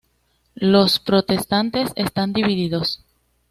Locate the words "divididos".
2.33-3.05